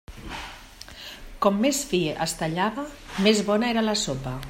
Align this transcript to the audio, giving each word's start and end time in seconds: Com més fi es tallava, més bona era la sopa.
Com 1.47 1.61
més 1.67 1.83
fi 1.91 2.01
es 2.27 2.35
tallava, 2.43 2.89
més 3.29 3.45
bona 3.53 3.73
era 3.75 3.89
la 3.91 4.01
sopa. 4.07 4.39